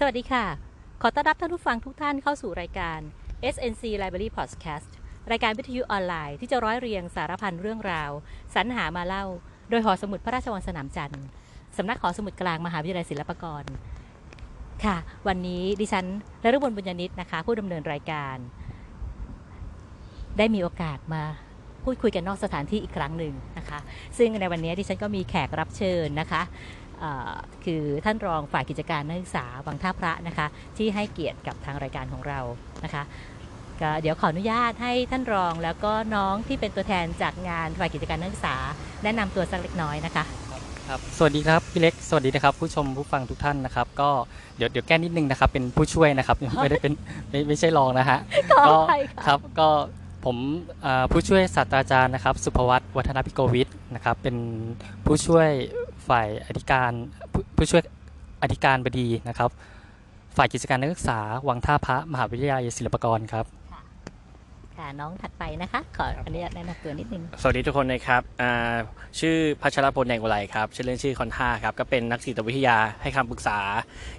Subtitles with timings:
[0.00, 0.44] สวัสดีค่ะ
[1.02, 3.00] ขอต้อนรับท่านผู้ฟังทุกท่านเข้าสู่รายการ
[3.54, 4.90] SNC Library Podcast
[5.30, 8.10] รายการวิทยุออนไลน์ที่จะร้อยเรียงสารพันเรื่องราว
[8.54, 9.24] สรรหามาเล่า
[9.70, 11.24] โดยหอสมุดพระราชวังสนามจันทร์
[11.76, 13.64] สำนักหอสมุดกลางมหาวิทยาลัยศิลปากร
[14.84, 14.96] ค่ะ
[15.28, 16.06] วันนี้ดิฉัน
[16.42, 18.36] นฤบลบุญญนิตนะคะ ผู้ดำเนินรายการ
[20.38, 21.22] ได้มีโอกาสมา
[21.84, 23.78] พูดคุยกันนอกสถานที่อีกครั้งหนึ่งนะคะ
[24.18, 26.42] ซึ่งในวันนี้ดิฉันก็มีแขกรับเชิญนะคะ
[27.64, 32.40] คือท่านรองฝ่ายกิจการนักศึกษาวังท่าพระนะคะ ที่ให้เกียรติกับทางรายการของเรา
[32.84, 33.02] นะคะ
[33.80, 38.56] ก็เดี๋ยวขออนุญาตให้ท่านรองแล้วก็น้องที่เป็นตัวแทนจากงานฝ่ายกิจการนักศึกษา
[39.02, 40.24] แนะนำตัวสักเล็กน้อยนะคะ
[40.88, 44.10] ครับสวัสดีครับพี่เล็กสวัสดีนะครับ ผู้ชมผู้ฟังทุกท่านนะครับ ก็
[44.56, 46.92] เดี๋ยวเดี๋ยวแก้นิดนึงนะครับเป็นผู้ช่วยนะครับไม่ได้เป็น
[47.30, 48.18] ไม่ไม่ใช่รองนะฮะ
[48.58, 49.68] ขอก็อภัยค่ะครับก็
[50.24, 50.36] ผม
[50.84, 54.36] อ่าผู้ช่วยศาสตราจารย์นะครับ สุภวัตวัฒนพิโกวิทย์นะครับเป็น
[55.04, 55.48] ผู้ช่วย
[56.10, 56.90] ฝ่ายอธิการ
[57.32, 57.82] ผู้ผู้ช่วย
[58.42, 59.50] อธิการบดีนะครับ
[60.36, 63.46] ฝ่ายกิจการนักศึกษา วังท่าพระมหาวิทยาลัยศิลปากรครับ
[64.76, 68.76] ค่ะน้องถัดไปนะคะ ขออนุญาตแนะนำตัวนิดนึง สวัสดีทุกคนนะครับอ่า
[69.20, 73.58] ชื่อพัชรพลแดงกุไลครับ ชื่อเล่นชื่อคอนท่าครับ ก็เป็นนักจิตวิทยาให้คำปรึกษา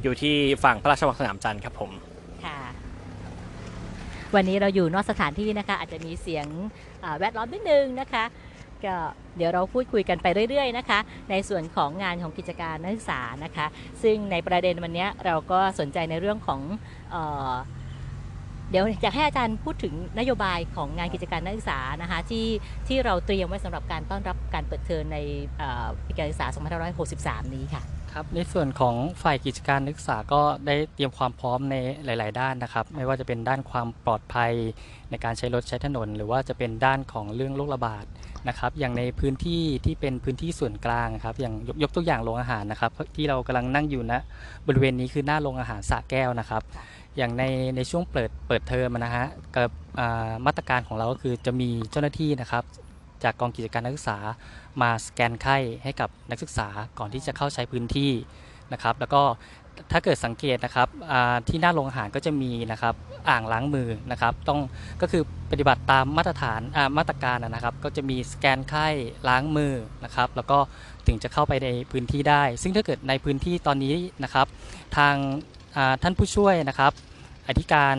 [0.03, 1.91] อยู่ที่ฝั่งพระราชวังสนามจันทร์ครับผม
[2.45, 2.59] ค่ะ
[4.35, 6.45] วันนี้เราอยู่นอกสถานที่นะคะ อาจจะมีเสียง
[7.03, 8.23] อ่าแวดล้อมนิดนึงนะคะ
[8.85, 8.95] ก็
[9.37, 10.99] เดี๋ยวเราพูดคุยกันไปเรื่อยๆนะคะ
[11.29, 13.65] ในส่วนของงานของกิจการนักศึกษานะคะ
[14.03, 16.61] ซึ่งในประเด็นวันนี้เราก็สนใจในเรื่องของ
[17.11, 17.15] เอ
[17.51, 17.53] อ
[18.71, 22.47] เดี๋ยวอยากให้อาจารย์พูดถึงนโยบายของงานกิจการนักศึกษานะคะที่
[22.87, 25.17] ที่เราเตรียมไว้สำหรับการต้อนรับการเปิดเทอมใน
[26.05, 26.47] ปีการศึกษา
[27.45, 34.51] 2563 นี้ค่ะ ครับในส่วนของฝ่ายกิจการนักศึกษาก็ได้เตรียมความพร้อมในหลาย ๆ ด้านนะครับ ไม่ว่าจะเป็นด้านความปลอดภัย
[35.09, 38.05] ในการใช้รถใช้ถนน หรือว่าจะเป็นด้านของเรื่องโรคระบาด
[38.47, 44.13] นะครับอย่างในพื้นที่ที่เป็นพื้นที่ส่วนกลางครับอย่างยกยกตัวอย่างโรงอาหารนะครับ ที่เรากำลังนั่งอยู่ณ
[44.67, 46.61] บริเวณนี้คือหน้าโรงอาหารสะแก้วนะครับ
[47.17, 47.43] อย่างใน
[47.75, 49.69] ในช่วงเปิดเปิดเทอมนะฮะกับ
[50.45, 52.63] มาตรการของเราก็คือจะมีเจ้าหน้าที่นะครับ
[53.23, 54.17] จากกองกิจการนักศึกษา
[54.81, 56.67] มาสแกนไข้ให้กับนักศึกษา
[56.99, 58.11] ก่อนที่จะเข้าใช้พื้นที่
[58.73, 59.21] นะครับ แล้วก็
[59.91, 60.87] ถ้าเกิดสังเกตนะครับ
[61.47, 62.95] ที่หน้าโรงอาหารก็จะมีนะครับ
[63.29, 64.59] อ่างล้างมือนะครับ ต้อง
[65.01, 66.61] ก็คือปฏิบัติตามมาตรฐาน
[66.97, 68.87] มาตรการนะครับ ก็จะมีสแกนไข้
[69.27, 70.57] ล้างมือนะครับ แล้วก็
[71.07, 74.47] ถึงจะเข้าไปในพื้นที่ได้ ซึ่งถ้าเกิดในพื้นที่ตอนนี้นะครับ
[74.97, 75.15] ทาง
[76.03, 76.91] ท่านผู้ช่วยนะครับ
[77.47, 77.95] อธิการ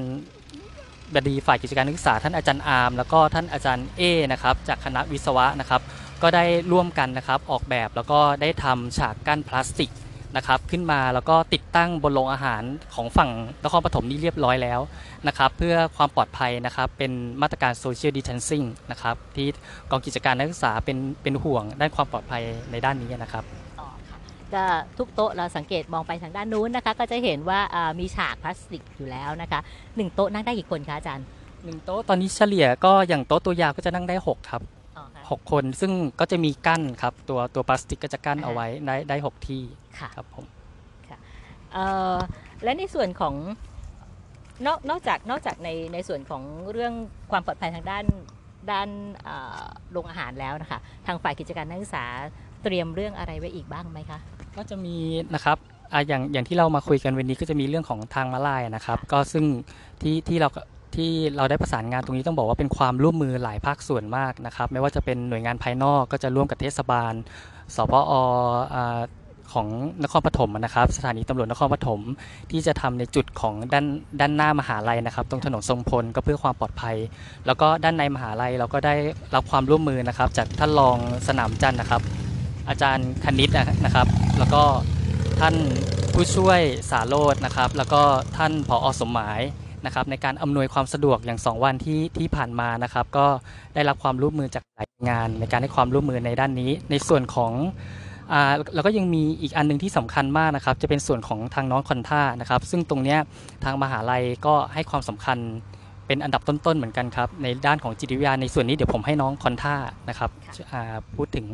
[1.14, 5.80] บดีฝ่ายกิจการนักศึกษาท่านอาจารย์อาร์มแล้วก็ท่านอาจารย์เอนะครับจากคณะวิศวะนะครับ
[6.22, 9.90] ก็ได้ร่วมกันนะครับออกแบบแล้วก็ได้ทำฉากกั้นพลาสติก
[10.36, 12.62] นะครับขึ้นมาแล้วก็ติดตั้งบนโรงอาหาร
[12.94, 13.30] ของฝั่ง
[13.64, 14.80] นครปฐมนี่เรียบร้อยแล้ว
[15.26, 19.48] นะครับเพื่อความปลอดภัยนะครับเป็นมาตรการโซเชียลดิ a ทนซิ่งนะครับที่
[19.90, 23.44] กองกิจการนักศึกษาเป็นเป็นห่วงด้านความปลอดภัยในด้านนี้นะครับ
[24.54, 24.64] ก็
[24.98, 29.60] ทุกโต๊ะเราสังเกตมองไปทางด้านนู้นนะคะ ก็จะเห็นว่าอ่ามีฉากพลาสติกอยู่แล้วนะคะ
[29.96, 31.26] หนึ่งโต๊ะนั่งได้กี่คนคะอาจารย์
[31.64, 34.62] หนึ่งโต๊ะตอนนี้เฉลี่ยก็อย่างโต๊ะตัวยาวก็จะนั่งได้ 6 ครับ
[34.96, 39.62] อ๋อค่ะ6คนซึ่งก็จะมีกั้นครับ ตัวตัวพลาสติกก็จะกั้นอ่าเอาไว้ได้ได้6ที่
[39.98, 40.44] ค่ะครับผม
[41.72, 42.16] เอ่อ
[42.64, 43.34] และในส่วนของ
[44.66, 46.92] นอกนอกจากนอกจากในในส่วนของเรื่อง
[47.30, 48.04] ความปลอดภัยทางด้าน
[48.72, 48.88] ด้าน
[49.24, 49.62] เอ่อ
[49.92, 52.06] โรงอาหารแล้วนะคะ ทางฝ่ายกิจการนักศึกษา
[52.64, 54.18] เตรียมเรื่องอะไรไว้อีกบ้างไหมคะ
[54.56, 54.96] ก็จะมี
[55.34, 55.58] นะครับ
[55.92, 59.44] อ่าอย่างอย่างที่เรามาคุยกันวันนี้ก็จะมีเรื่องของทางมาลายนะครับ ก็ซึ่ง
[60.02, 60.48] ที่ที่เรา
[60.96, 67.12] ที่เราได้ประสานงานตรงนี้ต้องบอกว่าเป็นความร่วมมือหลายภาคส่วนมากนะครับ ไม่ว่าจะเป็นหน่วยงานภายนอกก็จะร่วมกับเทศบาล
[67.74, 68.12] สพอ
[68.74, 68.76] อ
[69.52, 69.68] ของ
[70.02, 72.00] นครปฐมนะครับ สถานีตำรวจนครปฐม
[72.50, 73.86] ที่จะทำในจุดของด้าน
[74.20, 76.96] ด้านหน้ามหาลัยนะครับ ตรงถนนทรงพลก็เพื่อความปลอดภัย
[77.46, 78.94] แล้วก็ด้านในมหาลัยเราก็ได้
[79.34, 80.96] รับความร่วมมือนะครับ จากท่านรอง
[81.28, 82.02] สนามจันทร์นะครับ
[82.68, 83.50] อาจารย์คณิต
[83.84, 84.06] นะครับ
[84.38, 84.62] แล้วก็
[85.40, 85.56] ท่าน
[86.14, 86.60] ผู้ช่วย
[86.90, 88.02] สาโรจน์นะครับ แล้วก็
[88.36, 89.40] ท่านผอสมหมาย
[89.86, 93.26] นะครับ ในการอำนวยความสะดวกอย่าง 2 วันที่ที่ผ่านมานะครับ ก็
[93.74, 97.52] ได้รับความร่วมมือจากหลายงาน ในการให้ความร่วมมือในด้านนี้ ในส่วนของ
[98.32, 103.18] อ่าแล้วก็ยังมีอีกอันหนึงที่สำคัญมากนะครับ จะเป็นส่วนของทางน้องคอนท่านะครับ ซึ่งตรงเนี้ย
[103.64, 105.38] ทางมหาลัยก็ให้ความสำคัญ
[106.06, 109.74] เป็นอันดับต้นๆเหมือนกันครับ ในด้านของจิตวิทยาในส่วนนี้เดี๋ยวผมให้น้องคอนท่า
[110.08, 110.82] นะครับค่ะอ่า
[111.16, 111.46] พูดถึง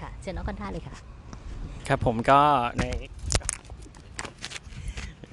[0.00, 0.94] ค่ะเชิญน้องกันท่าเลยค่ะ
[1.88, 2.40] ครับผมก็
[2.78, 2.84] ใน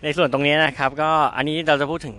[0.03, 2.17] ในส่วนตรงนี้นะครับ ก็อันนี้เราจะพูดถึง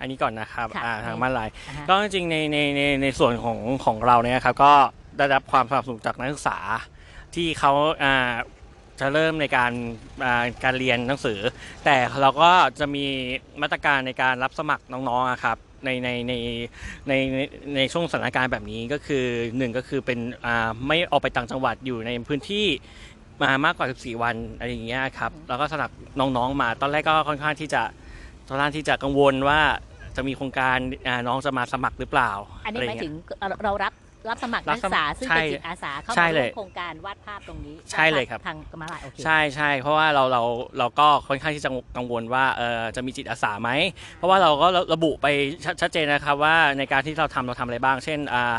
[0.00, 4.72] อันนี้ก่อนนะครับค่ะอ่าทางบ้านลายอ่าฮะ ก็จริงๆในในในในส่วนของของเราเนี่ยครับ ก็
[5.18, 6.58] ได้รับความสนับสนุนจากนักศึกษา
[7.34, 7.72] ที่เขา
[8.02, 8.32] อ่า
[9.00, 9.72] จะเริ่มในการ
[10.24, 11.38] อ่าการเรียนหนังสือ
[11.84, 13.04] แต่เราก็จะมี
[13.62, 16.32] มาตรการในการรับสมัครน้องๆอะครับ ในในใน
[17.08, 17.38] ในใน
[17.76, 19.24] ในช่วงสถานการณ์แบบนี้ก็คือ
[19.56, 22.66] หนึ่งก็คือเป็นอ่าไม่ออกไปต่างจังหวัดอยู่ในพื้นที่
[23.42, 25.90] มามากกว่า 14 วันอะไรอย่างเงี้ยครับแล้วก็สนับ
[26.20, 27.82] น้องๆมา ตอนแรกก็ค่อนข้างที่จะ
[28.48, 29.60] ตอนแรกที่จะกังวลว่า
[30.16, 30.76] จะมีโครงการ
[31.06, 32.30] อ่าน้องจะมาสมัครหรือเปล่า
[32.64, 33.92] อันนี้ะไรหมายเงี้ถึงเราเรารับ
[34.28, 40.42] รับสมัครรันับกสศึกมัษาครซึ่งใช่เป็นจิตอาสาเข้าใช่มาเลร่วยมโครงการวาดภาพตรงนี้ใช่เลยครับทางกรรมลายโอเคใช่ใช่เพราะว่าเราเรา
[40.78, 43.70] เราก็ค่อนข้างที่จะกังวลว่าเออจะมีจิตอาสาไหม
[44.16, 45.26] เพราะว่าเราก็ระบุไป
[45.64, 48.56] ชัดชัดเจนนะครับว่าในการที่เราทำเราทำอะไรบ้าง เช่นอ่า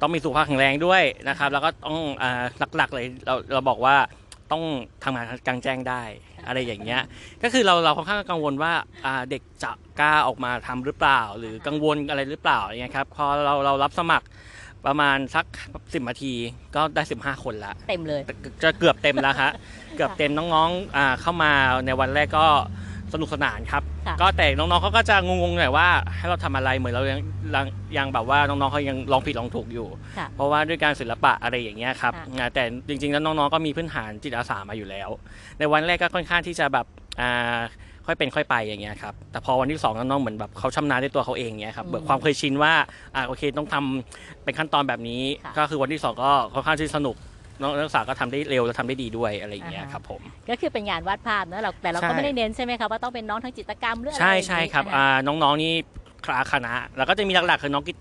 [0.00, 2.42] ต้องมีสุขภาพแข็งแรงด้วยนะครับแล้วก็ต้องอ่า
[2.76, 3.96] หลักๆเลยเราเราบอกว่า
[4.52, 4.62] ต้อง
[5.04, 6.02] ทำงานกลางแจ้งได้
[6.46, 7.02] อะไรอย่างเงี้ย
[7.42, 8.72] ก็คือเราเราค่อนข้างกังวลว่า
[9.06, 14.26] อ่าเด็กจะกล้าออกมาทำหรือเปล่า หรือกังวลอะไรหรือเปล่าอย่างเงี้ยครับพอเราเรารับสมัคร
[14.86, 15.46] ประมาณสัก
[15.94, 16.32] สิบนาที
[16.74, 18.20] ก็ได้ 15 คนละเต็มเลย
[18.62, 19.50] จะเกือบเต็มแล้วฮะ
[19.96, 21.52] เกือบเต็มน้องๆอ่าเข้ามา
[21.86, 22.46] ในวันแรกก็
[23.14, 27.20] สนุกสนานครับค่ะก็แต่น้องๆเขาก็จะงงๆหน่อยว่าให้เราทำอะไรเหมือนเรายัง
[27.54, 27.66] ยัง
[27.98, 29.88] ยังแบบว่าน้องๆเขายังลองผิดลองถูกอยู่
[30.18, 35.08] ค่ะเพราะว่าด้วยการศิลปะอะไรอย่างเงี้ยครับค่ะอ่าแต่จริงๆแล้วน้องๆก็มีพื้นฐานจิตอาสามาอยู่แล้ว
[35.58, 36.86] ในวันแรกก็ค่อนข้างที่จะแบบ
[37.20, 37.58] อ่า
[38.08, 42.72] ค่อยเป็นค่อยไปอย่างเงี้ยครับแต่พอวันที่สองน้องๆเหมือนแบบเขาชำนาญด้วยตัวเขาเองเงี้ยครับเบิกความเคยชินว่า
[43.14, 47.16] อ่าโอเคต้องทำเป็นขั้นตอนแบบนี้ค่ะก็คือวันที่สองก็ค่อนข้างที่สนุก
[47.60, 50.20] น้องนักศึกษาก็ทำได้เร็วและทำได้ดีด้วยอะไรอย่างเงี้ยอ่าฮะครับผม
[50.50, 55.72] ก็คือเป็นงานวาดภาพนะเราแต่เราก็ใช่ไม่ได้เน้นใช่ไหมครับว่าต้องเป็นน้องทางจิตรกรรมหรืออะไรใช่อย่างนี้ใช่ครับนะฮะอ่าน้องๆนี่
[56.24, 57.92] คลาคณะแล้วก็จะมีหลักๆคือน้องกิ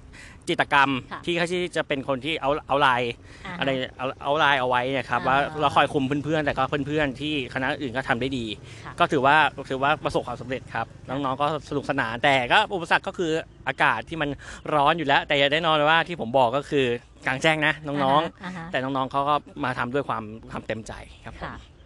[0.50, 8.46] จจิตรกรรมค่ะที่เขาที่จะเป็นคนที่เอาเอาลายาฮะอะไรเอาเอาลายเอาไว้เนะครับอ่าว่าเราคอยคุมเพื่อนๆ แต่ก็เพื่อนๆที่คณะอื่นก็ทำได้ดี
[8.86, 9.36] ค่ะก็ถือว่า
[9.70, 13.32] ถือว่าประสบความสำเร็จครับน้องๆก็สนุกสนานแต่ก็อุปสรรคก็คือ
[13.68, 14.30] อากาศที่มัน
[14.74, 16.86] ร้อนอยู่แล้ว แต่อย่าได้นอนว่าที่ผมบอกก็คือ
[17.26, 20.94] กลางแจ้งนะน้องาฮะๆ แต่น้องๆเขาก็มาทำด้วยความความเต็มใจ
[21.26, 21.77] ครับผม ค่ะ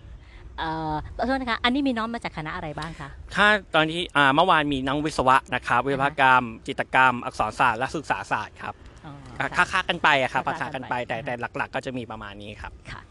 [0.60, 8.74] เอ่อขอโทษนะคะ อันนี้มีน้องมาจากคณะอะไรบ้างคะ ถ้าตอนนี้อ่าเมื่อวานมีนักวิศวะนะครับ วิศวกรรม จิตรกรรม อักษรศาสตร์และศึกษาศาสตร์ครับ
[9.06, 13.02] อ๋ออ่าค่ะค้าๆกันไปอะครับค้าๆค้าๆกันไปกันไปแต่แต่หลัก ๆ ก็จะมีประมาณนี้ครับค่ะ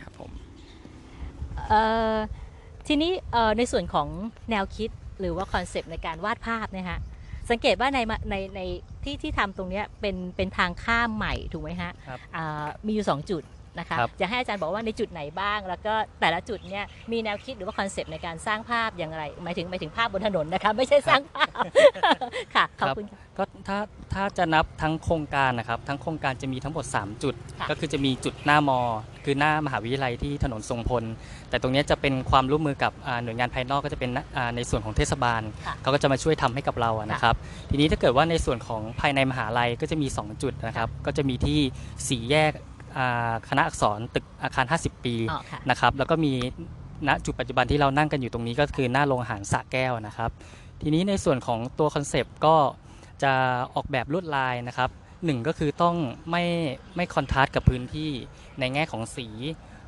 [0.00, 0.30] ครับผม
[1.68, 2.16] เอ่อ
[2.86, 4.08] ทีนี้เอ่อในส่วนของ
[4.50, 4.90] แนวคิด
[5.20, 7.00] หรือว่าคอนเซปต์ในการวาดภาพเนี่ยฮะ
[7.50, 8.60] สังเกตว่าในมาในใน
[9.04, 13.42] ที่ที่ทำตรงเนี้ยเป็นเป็นทางข้ามใหม่ถูกไหมฮะครับอ่ามีอยู่ 2 จุด
[13.80, 21.62] นะคะครับจะให้อาจารย์บอกว่าในจุดไหนบ้าง แล้วก็แต่ละจุดเนี่ยมีแนวคิดหรือว่าคอนเซปต์ในการสร้างภาพอย่างไรหมายถึงหมายถึงภาพบนถนนนะคะไม่ใช่สร้างภาพ
[22.54, 23.78] ค่ะขอบคุณค่ะก็ถ้า
[24.14, 28.80] ถ้าจะนับทั้งโครงการนะครับทั้งโครงการจะมีทั้งหมด 3 จุดค่ะก็คือจะมีจุดหน้ามอ
[29.24, 31.04] คือหน้ามหาวิทยาลัยที่ถนนทรงพล
[31.50, 37.36] แต่ตรงเนี้ยจะเป็นความร่วมมือกับอ่าหน่วยงานภายนอกก็จะเป็นอ่าในส่วนของเทศบาลค่ะเขาก็จะมาช่วยทำให้กับเราอะนะครับ
[37.70, 41.58] ทีนี้ถ้าเกิดว่าในส่วนของภายในมหาลัยก็จะมี 2 จุดนะครับ ก็จะมีที่
[42.08, 42.67] สี่แยกอ่า
[43.48, 46.32] คณะอักษรตึกอาคาร 50 ปีอ๋อค่ะนะครับแล้วก็มี
[47.08, 50.30] ณจุดปัจจุบันที่เรานั่งกันอยู่ตรงนี้ก็คือหน้าโรงอาหารสระแก้วนะครับ
[50.82, 52.56] ทีนี้ในส่วนของตัวคอนเซปต์ก็
[53.22, 53.32] จะ
[53.74, 54.90] ออกแบบลวดลายนะครับ
[55.24, 55.96] หนึ่งก็คือต้อง
[56.30, 56.44] ไม่
[56.96, 58.10] ไม่คอนทราสต์กับพื้นที่
[58.60, 59.28] ในแง่ของสี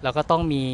[0.03, 0.65] แล้วก็ต้องมี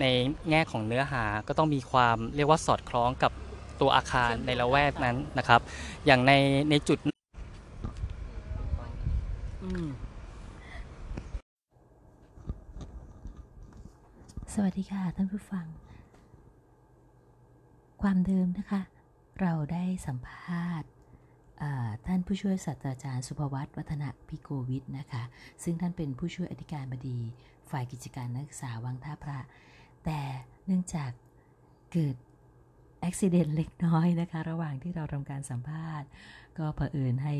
[0.00, 0.06] ใน
[0.50, 3.32] แง่ของเนื้อหา ก็ต้องมีความเรียกว่าสอดคล้องกับ
[3.80, 5.60] ตัวอาคารในละแวกนั้นนะครับ
[6.06, 6.32] อย่างใน
[6.70, 6.98] ในจุด
[9.64, 9.86] อืม
[14.49, 15.66] ส วัสดีค่ะท่านผู้ฟัง
[18.02, 18.80] ความเดิมนะคะ
[19.40, 20.88] เราได้สัมภาษณ์
[22.06, 25.22] ท่านผู้ช่วยศาสตราจารย์สุภวัตวัฒนพิโกวิทย์นะคะ
[25.62, 27.18] ซึ่งท่านเป็นผู้ช่วยอธิการบดี
[27.70, 29.38] ฝ่ายกิจการนักศึกษาวังท่าพระ
[30.04, 30.20] แต่
[30.66, 31.10] เนื่องจาก
[31.92, 32.16] เกิด
[33.02, 36.08] อุบิเหตุเล็กน้อยนะคะ ระหว่างที่เราทำการสัมภาษณ์
[36.58, 37.34] ก็เผอิญให้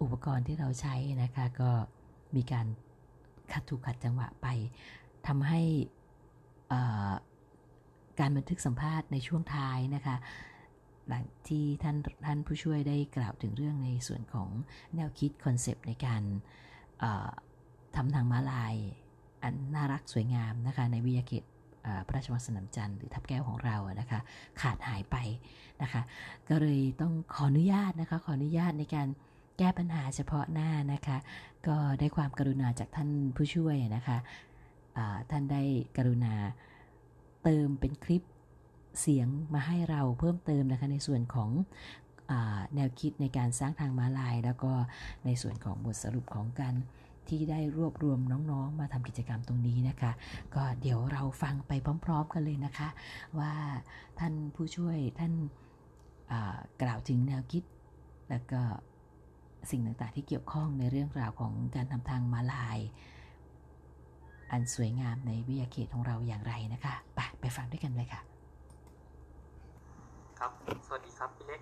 [0.00, 1.70] อุปกรณ์ที่เราใช้นะคะ ก็
[2.36, 2.66] มีการ
[3.52, 4.46] ขัดถูกขัดจังหวะไป
[5.26, 5.62] ทำให้
[8.20, 10.16] การบันทึกสัมภาษณ์ในช่วงท้ายนะคะ
[11.08, 11.96] หลังที่ท่าน
[12.26, 14.48] ท่านผู้ช่วยได้กล่าวถึงเรื่องในส่วนของ
[14.94, 16.22] แนวคิดคอนเซปต์ในการ
[17.96, 18.74] ทำทางม้าลาย
[19.42, 21.44] อันน่ารักสวยงามนะคะ ในวิทยาเขต
[22.06, 24.20] พระราชวังสนามจันทร์หรือทับแก้วของเรานะคะ
[24.60, 25.16] ขาดหายไป
[25.82, 26.02] นะคะ
[26.48, 29.08] ก็เลยต้องขออนุญาตนะคะ ขออนุญาตในการ
[29.58, 31.18] แก้ปัญหาเฉพาะหน้านะคะ
[31.66, 34.16] ก็ได้ความกรุณาจากท่านผู้ช่วยนะคะ
[35.30, 35.62] ท่านได้
[35.96, 36.34] กรุณา
[37.42, 38.22] เติมเป็นคลิป
[39.00, 41.50] เสียงมาให้เราเพิ่มเติมนะคะในส่วนของ
[42.30, 42.32] อ
[42.74, 44.72] แนวคิดในการสร้างทางม้าลาย แล้วก็
[45.24, 46.74] ในส่วนของบทสรุปของการ
[47.28, 50.12] ที่ได้รวบรวมน้องๆ มาทำกิจกรรมตรงนี้นะคะ
[50.54, 51.72] ก็เดี๋ยวเราฟังไป
[52.04, 52.88] พร้อม ๆ กันเลยนะคะ
[53.38, 53.52] ว่า
[54.18, 55.32] ท่านผู้ช่วยท่าน
[56.82, 57.64] กล่าวถึงแนวคิด
[58.30, 58.60] แล้วก็
[59.70, 62.78] สิ่งต่างๆที่เกี่ยวข้องในเรื่องราวของการทำทางมาลาย
[64.50, 68.20] อันสวยงามในวิทยาเขตของเราอย่างไรนะคะไปไปฟังด้วยกันเลยค่ะ
[70.38, 70.52] ครับ
[70.86, 71.60] สวัสดีครับพี่เล็ก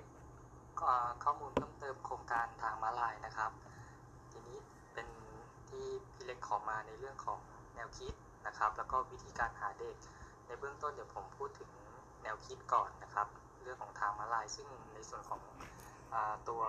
[1.25, 3.51] ข้อมูลเพิ่มเติมโครงการทางม้าลายนะครับ
[4.33, 4.59] ทีนี้
[4.95, 5.09] เป็น
[5.69, 7.41] ที่พี่เล็กขอมาในเรื่องของ
[7.75, 8.15] แนวคิด
[8.47, 9.97] นะครับ แล้วก็วิธีการหาเด็ก
[10.47, 11.71] ในเบื้องต้นเดี๋ยวผมพูดถึง
[12.23, 13.27] แนวคิดก่อนนะครับ
[13.63, 15.41] เรื่องของทางม้าลาย ซึ่งในส่วนของ
[16.13, 16.15] อ
[16.49, 16.63] ตัว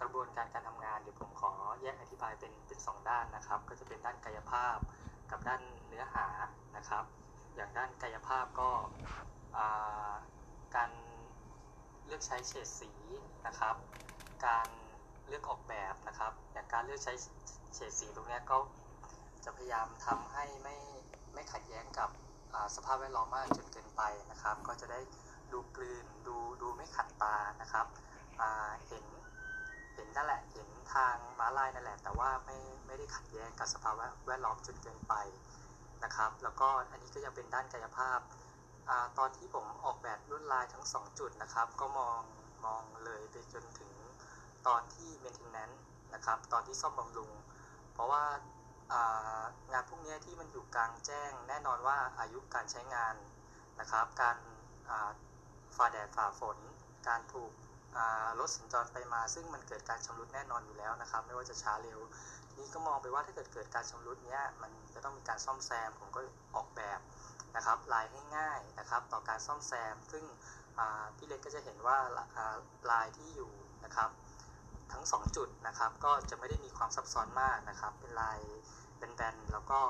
[0.00, 1.50] กระบวนการการทำงานเดี๋ยวผมขอ
[1.80, 4.76] แยกอธิบายเป็นเป็นสองด้านนะครับ ก็จะเป็นด้านกายภาพ
[5.30, 6.26] กับด้านเนื้อหา
[6.76, 7.04] นะครับ
[7.56, 8.70] อย่างด้านกายภาพก็
[10.76, 10.90] การ
[12.06, 12.92] เลือกใช้เฉดสี
[13.46, 13.76] นะครับ
[14.46, 14.68] การ
[15.26, 17.14] เลือกออกแบบนะครับ อย่างการเลือกใช้
[17.74, 18.58] เฉดสีตรงนี้ก็
[19.44, 20.76] จะพยายามทำให้ไม่
[21.34, 22.10] ไม่ขัดแย้งกับ
[22.76, 25.00] สภาพแวดล้อมมากจนเกินไปนะครับ ก็จะได้
[25.52, 27.86] ดูกลืนดูดูไม่ขัดตานะครับ
[28.86, 29.04] เห็น
[29.96, 33.94] เห็นนั่นแหละเห็นทางม้าลายนั่นแหละ แต่ว่าไม่ไม่ได้ขัดแย้งกับสภาพ
[34.26, 35.14] แวดล้อมจนเกินไป
[36.04, 38.20] นะครับ แล้วก็อันนี้ก็ยังเป็นด้านกายภาพ
[38.88, 42.20] อตอนที่ผมออกแบบลวดลายทั้ง 2 จุดนะครับ ก็มอง
[42.64, 43.92] มองเลยไปจนถึง
[44.66, 45.78] ตอนที่ maintenance
[46.14, 47.32] นะครับ ตอนที่ซ่อมบำรุง
[47.92, 48.24] เพราะว่า
[49.72, 53.14] งานพวกนี้ที่มันอยู่กลางแจ้ง แน่นอนว่าอายุการใช้งาน
[53.80, 54.36] นะครับ การ
[55.76, 56.58] ฝ่าแดดฝ่าฝน
[57.08, 57.52] การถูก
[58.40, 62.00] รถสัญจรไปมา ซึ่งมันเกิดการชำรุดแน่นอนอยู่แล้วนะครับ ไม่ว่าจะช้าเร็ว
[62.58, 66.20] นี่ก็มองไปว่าถ้าเกิดเกิดการชำรุดเนี้ยมันจะต้องมีการซ่อมแซมผมก็
[66.56, 67.00] ออกแบบ
[67.56, 70.24] นะครับลายให้ง่ายนะครับ ต่อการซ่อมแซม ซึ่ง
[71.16, 71.98] พี่เล็กก็จะเห็นว่า
[72.90, 73.50] ลายที่อยู่
[73.84, 74.10] นะครับ
[74.92, 78.40] ทั้ง 2 จุดนะครับ ก็จะไม่ได้มีความซับซ้อนมากนะครับ เป็นลาย
[78.98, 79.80] เป็นแบนๆแล้วก็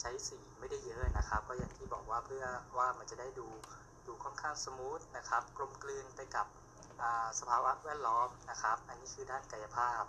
[0.00, 2.44] ใช้สีไม่ได้เยอะนะครับ ก็อย่างที่บอกว่าเพื่อ
[2.78, 3.48] ว่ามันจะได้ดู
[4.06, 6.46] ดูค่อนข้าง smooth นะครับ กลมกลืนไปกับ
[7.38, 10.02] สภาวะแวดล้อมนะครับ อันนี้คือด้านกายภาพ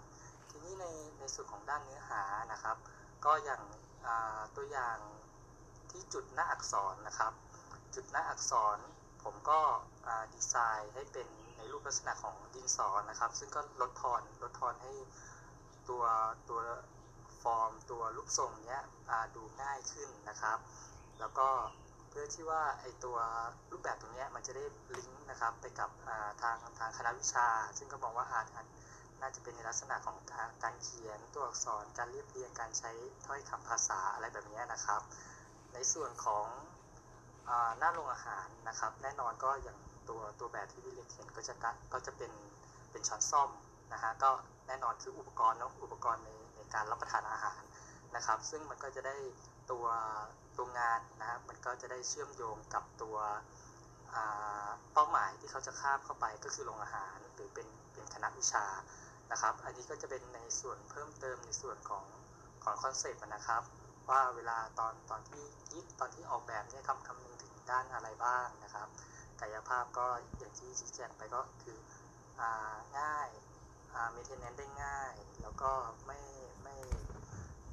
[0.49, 0.85] ทีนี้ใน
[1.19, 2.77] ในส่วนของด้านเนื้อหานะครับ
[3.25, 4.97] ก็อย่าง ตัวอย่าง
[5.91, 7.33] ที่จุดหน้าอักษรนะครับ
[7.95, 8.77] จุดหน้าอักษร
[9.23, 9.61] ผมก็
[10.33, 14.93] ดีไซน์ให้เป็นในรูปลักษณะของดินสอนะครับ ซึ่งก็ลดทอนลดทอนให้
[15.89, 16.03] ตัว
[16.49, 16.61] ตัว
[17.41, 18.81] ฟอร์มตัวรูปทรงเนี้ย
[19.35, 20.57] ดูง่ายขึ้นนะครับ
[21.19, 21.49] แล้วก็
[22.11, 23.17] เพื่อที่ว่าไอตัว
[23.71, 24.63] รูปแบบตรงนี้มันจะได้
[24.95, 25.89] ลิงก์นะครับไปกับ
[26.41, 28.47] ทางทางคณะวิชา ซึ่งก็มองว่าอาจ
[29.21, 30.17] น่าจะเป็นในลักษณะของ
[30.63, 32.91] การเขียนตัวอักษรการเรียบเรียงการใช้
[33.25, 35.01] ถ้อยคำภาษาอะไรแบบนี้นะครับ
[35.73, 36.45] ในส่วนของ
[37.49, 39.77] อหน้าโรงอาหารนะครับ แน่นอนก็อย่าง
[40.09, 42.31] ตัวตัวแบบที่พี่เล็กเห็นก็จะกะก็จะเป็น
[42.91, 43.49] เป็นช้อนซ่อม
[43.93, 44.29] นะฮะก็
[44.67, 47.61] แน่นอนคืออุปกรณ์เนาะอุปกรณ์ในในการรับประทานอาหาร
[48.15, 49.15] นะครับ ซึ่งมันก็จะได้
[49.71, 49.85] ตัว
[50.61, 53.17] ตัวงานนะครับ มันก็จะได้เชื่อมโยงกับตัว
[54.93, 58.65] เป้าหมายที่เขาจะคาบเข้าไปก็คือโรงอาหารหรือเป็นเป็นคณะวิชา
[59.31, 62.05] นะครับ อันนี้ก็จะเป็นในส่วนเพิ่มเติมในส่วนของ
[62.63, 63.63] ของคอนเซปต์นะครับ
[64.09, 68.87] ว่าเวลาตอนตอนที่คิดตอนที่ออกแบบเนี่ยคำคำนึงถึงด้านอะไรบ้างนะครับ
[69.39, 71.77] กายภาพก็อย่างที่ชี้แจงไปก็คือ
[72.39, 72.41] อ
[72.99, 73.29] ง่าย
[73.93, 75.71] อ่า maintenance ได้ง่าย แล้วก็
[76.05, 76.19] ไม่
[76.63, 76.75] ไม่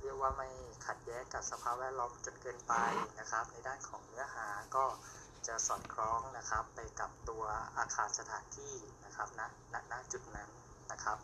[0.09, 0.51] รียกว่าไม่
[0.87, 2.75] ขัดแย้งกับสภาพแวดล้อมจนเกินไป
[3.21, 4.47] นะครับ ในด้านของเนื้อหา
[4.77, 4.85] ก็
[5.47, 7.45] จะสอดคล้องนะครับไปกับตัว
[7.79, 8.75] อาคารสถานที่
[9.05, 9.41] นะครับณ
[9.73, 10.51] ณณจุดนั้น
[10.93, 11.19] นะครับ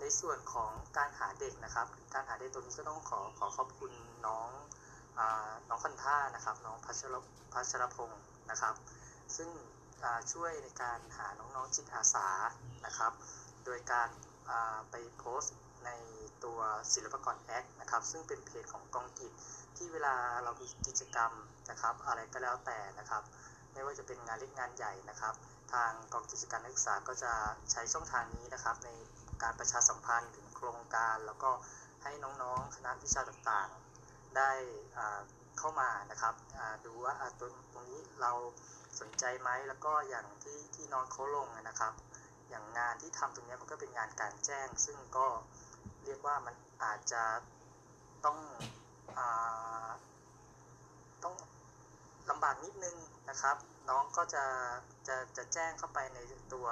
[0.00, 3.92] ในส่วนของการหาเด็กนะครับ การหาเด็กตัวนี้ก็ต้องขอขอขอบคุณ
[4.26, 4.50] น้อง
[5.18, 5.20] อ
[5.68, 7.14] น้องคันท่านะครับ น้องพัชร
[7.52, 8.74] พัชรพงศ์นะครับ
[9.36, 9.48] ซึ่ง
[10.32, 12.28] ช่วยในการหาน้องๆจิตอาสา
[12.86, 13.12] นะครับ
[13.64, 14.08] โดยการ
[14.90, 15.90] ไปโพสต์ใน
[16.44, 16.58] ตัว
[16.92, 19.32] ศิลปกรแอคนะครับ ซึ่งเป็นเพจของกองกิจ
[19.76, 21.32] ที่เวลาเรามีกิจกรรม
[21.70, 23.22] นะครับ อะไรก็แล้วแต่นะครับ
[23.72, 25.34] ไม่ว่าจะเป็นงานเล็กงานใหญ่นะครับ
[25.72, 27.32] ทางกองกิจการนักศึกษาก็จะ
[27.70, 28.90] ใช้ช่องทางนี้นะครับ ใน
[29.42, 31.50] การประชาสัมพันธ์ถึงโครงการ แล้วก็
[32.02, 34.50] ให้น้องๆคณะวิชาต่างๆ ได้
[35.58, 36.34] เข้ามานะครับ
[36.86, 38.32] ดูว่าตัวตรงนี้เรา
[39.00, 41.92] สนใจไหมแล้วก็อย่างที่ที่น้องเขาลงนะครับ
[42.50, 45.26] อย่างงานที่ทำตรงนี้มันก็เป็นงานการแจ้ง ซึ่งก็
[46.06, 47.22] เรียกว่ามันอาจจะ
[48.24, 48.38] ต้อง
[49.18, 49.20] อ
[51.24, 51.34] ต้อง
[52.30, 52.96] ลำบากนิดนึง
[53.30, 53.56] นะครับ
[53.88, 54.44] น้องก็จะ
[55.08, 56.18] จะจะแจ้งเข้าไปใน
[56.52, 56.66] ตัว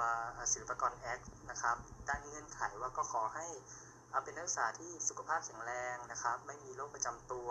[0.53, 1.21] ศิลปกรแอค
[1.51, 1.77] นะครับ
[2.09, 3.47] ด้านเงื่อนไขว่าก็ขอให้
[4.11, 7.49] เอาเป็นนักศึกษาที่สุขภาพแข็งแรงนะครับ ไม่มีโรคประจำตัว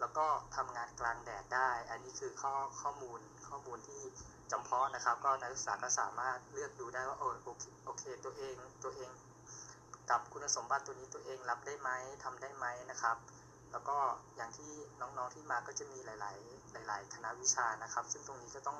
[0.00, 4.02] แล้วก็ทำงานกลางแดดได้ อันนี้คือข้อข้อมูลข้อมูลที่
[4.50, 7.24] จำเพาะนะครับ ก็นักศึกษาก็สามารถเลือกดูได้ว่าโอ
[7.58, 9.10] เคโอเคตัวเองตัวเอง
[10.10, 11.90] กับคุณสมบัติตัวนี้ตัวเองรับได้ไหม
[12.24, 13.16] ทำได้ไหมนะครับ
[13.72, 13.96] แล้วก็
[14.36, 18.78] อย่างที่น้องๆที่มาก็จะมีหลาย ๆ หลาย ๆ คณะวิชานะครับ ซึ่งตรงนี้ก็ต้อง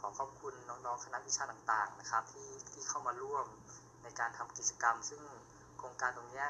[0.00, 3.46] ขอขอบคุณน้องๆคณะวิชาต่างๆนะครับ ที่ที่เข้ามาร่วม
[4.02, 5.22] ในการทำกิจกรรม ซึ่ง
[5.78, 6.44] โครงการตรงนี้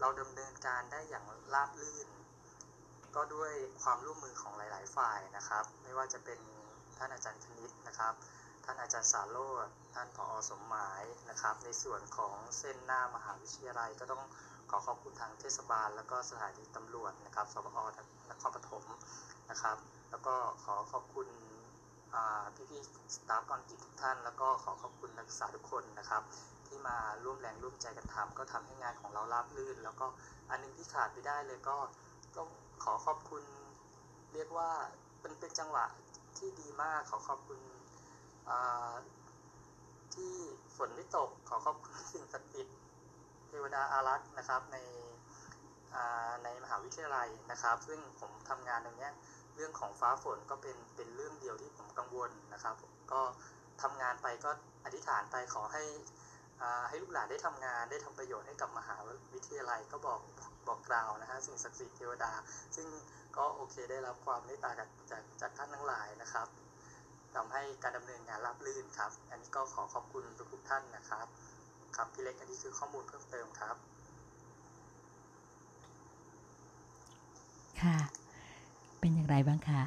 [0.00, 2.08] เราดำเนินการได้อย่างราบรื่น
[3.14, 6.40] ก็ด้วยความร่วมมือของหลาย ๆ ฝ่ายนะครับ ไม่ว่าจะเป็น
[6.98, 8.14] ท่านอาจารย์คณิตนะครับ
[8.70, 14.22] ท่านอาจารย์สาโรจน์ท่านผอสมหมายนะครับ ในส่วนของเส้นหน้ามหาวิทยาลัยก็ต้อง
[14.70, 17.84] ขอขอบคุณทางเทศบาล แล้วก็สถานีตำรวจนะครับสปอ
[18.30, 18.84] นครปฐม
[19.50, 19.76] นะครับ
[20.10, 20.34] แล้วก็
[20.64, 21.28] ขอขอบคุณ
[22.70, 26.22] พี่ๆสตาฟกองกิจทุกท่าน แล้วก็ขอขอบคุณนักศึกษาทุกคนนะครับ
[26.66, 30.06] ที่มาร่วมแรงร่วมใจกันทำก็ทำให้งานของเราราบรื่น แล้วก็
[30.50, 31.76] อันนึงที่ขาดไม่ได้เลยก็
[32.36, 32.48] ต้อง
[32.84, 33.44] ขอขอบคุณ
[34.32, 34.70] เรียกว่า
[35.20, 35.84] เป็นเป็นจังหวะ
[36.38, 37.60] ที่ดีมากขอขอบคุณ
[40.14, 40.34] ที่
[40.76, 42.76] ฝนไม่ตกขอขอบคุณสิ่งศักดิ์สิทธิ์
[43.48, 44.78] เทวดาอารักษ์นะครับ ใน
[46.44, 49.10] ในมหาวิทยาลัยนะครับ ซึ่งผมทำงานตรงนี้
[49.56, 52.76] เรื่องของฟ้าฝนก็เป็นเป็นเรื่องเดียวที่ผมกังวลนะครับ
[53.12, 53.20] ก็
[53.82, 54.50] ทำงานไปก็
[54.84, 55.84] อธิษฐานไปขอให้
[56.88, 58.96] ให้ลูกหลานได้ทำงานได้ทำประโยชน์ให้กับมหา
[59.34, 60.20] วิทยาลัยก็บอก
[60.66, 62.32] บอกกล่าวนะฮะสิ่งศักดิ์สิทธิ์เทวดา
[62.76, 62.86] ซึ่ง
[63.36, 66.48] ก็โอเคได้รับความเมตตาจากจากจากท่านทั้งหลายนะครับ
[67.34, 71.26] ทำให้การดำเนินงานราบรื่นครับ อันนี้ก็ขอขอบคุณทุกท่านนะครับ
[71.96, 73.76] ครับพี่เล็กอันนี้คือข้อมูลเพิ่มเติมครับ
[77.82, 77.98] ค่ะ
[79.00, 79.82] เป็นอย่างไรบ้างคะ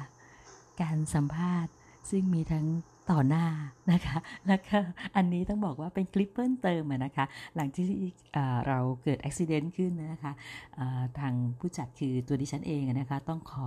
[0.82, 1.72] การสัมภาษณ์
[2.10, 2.66] ซึ่งมีทั้ง
[3.10, 3.46] ต่อหน้า
[3.92, 4.78] นะคะ แล้วก็
[5.16, 7.24] อันนี้ต้องบอกว่าเป็นคลิปเพิ่มเติมนะคะ
[7.54, 7.84] หลังที่
[8.68, 10.32] เราเกิดอุบิเหตุขึ้นนะคะ
[11.18, 13.66] ทางผู้จัดคือตัวดิฉันเองนะคะ ต้องขอ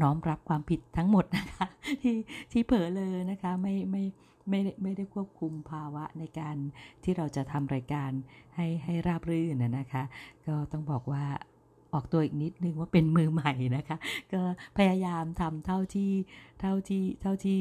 [0.00, 1.66] น้อมรับความผิดทั้งหมดนะคะ
[2.02, 2.16] ที่
[2.52, 4.04] ที่เผลอเลยนะคะไม่ไม่
[4.48, 6.56] ไม่ไม่ได้ควบคุมภาวะในการ
[7.04, 8.10] ที่เราจะทำรายการ
[8.56, 10.02] ให้ให้ราบรื่นนะคะ
[10.46, 11.24] ก็ต้องบอกว่า
[11.94, 13.96] ออกตัวอีกนิดนึงว่าเป็นมือใหม่นะคะ
[14.32, 14.42] ก็
[14.78, 16.12] พยายามทำเท่าที่
[16.60, 17.60] เท่าที่เท่าที่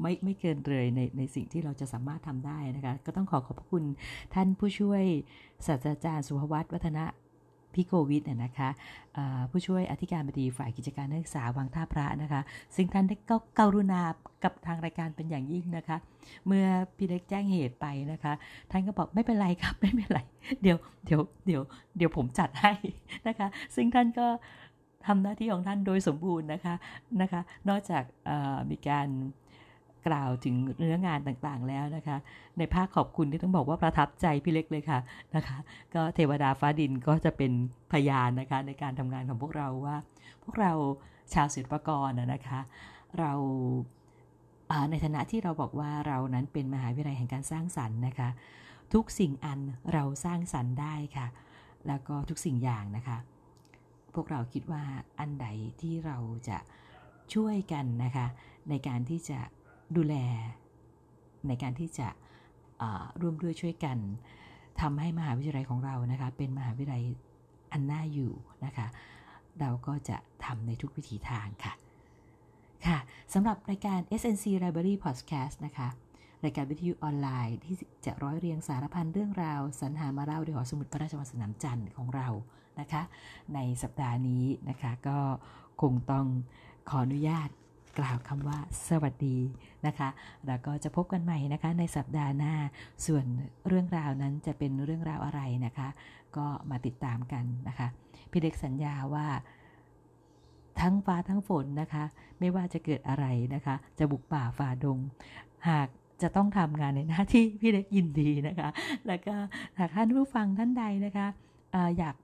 [0.00, 3.84] ไม่ไม่เกินเลยในในสิ่งที่เราจะสามารถทำได้นะคะ ก็ต้องขอขอบคุณ
[4.34, 5.04] ท่านผู้ช่วย
[5.66, 7.04] ศาสตราจารย์สุภวัตวัฒนะ
[7.74, 8.68] พิโกวิทย์นะคะ
[9.50, 12.40] ผู้ช่วยอธิการบดีฝ่ายกิจการนักศึกษาวังท่าพระนะคะ
[12.76, 14.00] ซึ่งท่านได้ก็กรุณา
[14.44, 15.96] กับทางรายการเป็นอย่างยิ่งนะคะ
[16.46, 18.32] เมื่อพี่เล็กแจ้งเหตุไปนะคะ
[18.70, 20.20] ท่านก็บอกไม่เป็นไรครับไม่เป็นไร
[20.62, 21.62] เดี๋ยวเดี๋ยวเดี๋ยว
[21.96, 22.72] เดี๋ยวผมจัดให้
[23.28, 24.26] นะคะ ซึ่งท่านก็
[25.06, 26.74] ทำหน้าที่ของท่านโดยสมบูรณ์นะคะ
[27.22, 28.04] นะคะ นอกจาก
[28.70, 29.08] มีการ
[30.06, 32.16] กล่าวถึงเนื้องานต่างๆแล้วนะคะ
[32.58, 34.98] ในภาคขอบคุณที่ต้องบอกว่าประทับใจพี่เล็กเลยค่ะ
[35.34, 35.56] นะคะ
[35.94, 37.52] ก็เทวดาฟ้าดินก็จะเป็น
[37.92, 39.96] พยานนะคะ ในการทำงานของพวกเราว่า
[40.44, 40.72] พวกเรา
[41.34, 42.60] ชาวศิลปกรนะคะ
[43.18, 43.32] เรา
[44.90, 48.28] ในฐานะที่เราบอกว่าเรานั้นเป็นมหาวิทยาลัยแห่งการสร้างสรรค์นะคะ
[48.94, 49.60] ทุกสิ่งอัน
[49.92, 51.26] เราสร้างสรรค์ได้ค่ะ
[51.86, 53.18] แล้วก็ทุกสิ่งอย่างนะคะ
[54.14, 54.84] พวกเราคิดว่า
[55.18, 55.46] อันใด
[55.80, 56.18] ที่เรา
[56.48, 56.58] จะ
[57.34, 58.26] ช่วยกันนะคะ
[58.68, 59.38] ในการที่จะ
[59.96, 60.14] ดูแล
[61.48, 62.08] ในการที่จะ
[63.20, 63.98] ร่วมด้วยช่วยกัน
[64.80, 67.02] ทำให้มหาวิทยาลัยของเรานะคะ เป็นมหาวิทยาลัย
[67.72, 68.32] อันน่าอยู่
[68.64, 68.86] นะคะ
[69.60, 71.72] เราก็จะทำในทุกวิถีทางค่ะ
[72.86, 72.98] ค่ะ
[73.34, 75.88] สำหรับรายการ SNC Library Podcast นะคะ
[76.44, 82.28] รายการวิทยุออนไลน์ที่จะร้อยเรียงสารพันเรื่องราว สรรหามาเล่าโดยหอสมุดพระราชวังสนามจันทร์ของเรา
[82.80, 83.02] นะคะ
[83.54, 85.18] ในสัปดาห์นี้นะคะก็
[85.82, 86.26] คงต้อง
[86.88, 87.48] ขออนุญาต
[87.98, 88.58] กล่าวคำว่า
[88.88, 89.38] สวัสดี
[89.86, 90.08] นะคะ
[90.46, 92.54] แล้วก็จะพบกันใหม่นะคะในสัปดาห์หน้า
[93.06, 93.24] ส่วน
[93.68, 95.88] เรื่องราวนั้นจะเป็นเรื่องราวอะไรนะคะ
[96.36, 97.88] ก็มาติดตามกันนะคะ
[98.30, 99.26] พี่เด็กสัญญาว่า
[100.80, 102.04] ทั้งฟ้าทั้งฝนนะคะ
[102.40, 104.98] ไม่ว่าจะเกิดอะไรนะคะ จะบุกป่าฝ่าดง
[105.68, 105.88] หาก
[106.22, 108.68] จะต้องทำงานในหน้าที่พี่เล็กยินดีนะคะ
[109.06, 109.34] แล้วก็
[109.78, 111.26] หากท่านผู้ฟังท่านใดนะคะ
[111.74, 112.16] ออยาก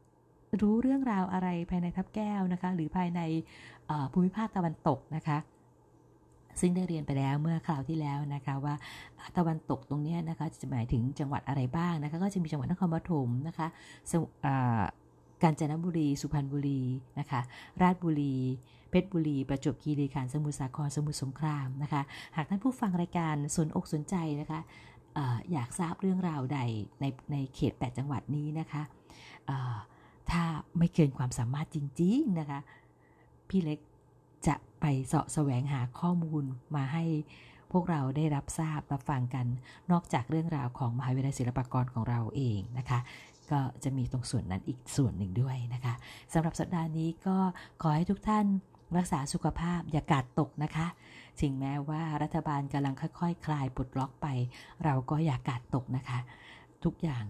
[0.61, 3.21] รู้เรื่องราวอะไรภายในทับแก้วนะคะ หรือภายใน
[4.13, 5.39] ภูมิภาคตะวันตกนะคะ
[6.61, 8.75] ซึ่งได้เรียนไปแล้วเมื่อคราวที่แล้วนะคะว่า
[9.37, 13.67] ตะวันตกตรงนี้นะคะจะหมายถึงจังหวัดอะไรบ้างนะคะก็จะมีจังหวัดนครปฐมนะคะ
[15.43, 16.81] กาญจนบุรี สุพรรณบุรี
[17.19, 17.41] นะคะ
[17.83, 18.37] ราชบุรี
[18.91, 22.03] เพชรบุรี ประจวบคีรีขันธ์สมุทรสาคร สมุทรสงครามนะคะ
[22.37, 24.61] หากท่านผู้ฟังรายการสนอกสนใจนะคะ
[25.17, 25.19] อ
[25.53, 26.59] อยากทราบเรื่องราวใด
[27.01, 28.83] ในในเขต 8 จังหวัดนี้นะคะ
[30.31, 30.43] ถ้า
[30.79, 32.59] ไม่เกินความสามารถจริง ๆ นะคะ
[33.49, 33.79] พี่เล็ก
[34.49, 36.45] จะไปเสาะแสวงหาข้อมูล
[36.77, 37.05] มาให้
[37.73, 39.47] พวกเราได้รับทราบรับฟังกัน
[39.91, 42.99] นอกจากเรื่องราวของมหาวิทยาลัยศิลปากรของเราเองนะคะ
[43.51, 45.95] ก็จะมีตรงส่วนนั้นอีกส่วนหนึ่งด้วยนะคะ
[46.33, 47.37] สำหรับสัปดาห์นี้ก็
[47.83, 48.47] ขอให้ทุกท่าน
[48.97, 50.87] รักษาสุขภาพอย่ากาดตกนะคะ
[51.41, 54.27] ถึงแม้ว่ารัฐบาลกำลังค่อยๆคคลายปลดล็อกไป
[54.85, 56.19] เราก็อย่ากาดตกนะคะ
[56.85, 57.25] ทุกอย่าง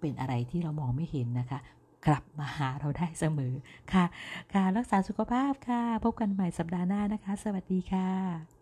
[0.00, 1.58] เป็นอะไรที่เรามองไม่เห็นนะคะ
[2.06, 3.54] กลับมาหาเราได้เสมอ
[3.92, 4.04] ค่ะ
[4.52, 8.55] ค่ะรักษาสุขภาพค่ะ พบกันใหม่สัปดาห์หน้านะคะ สวัสดีค่ะ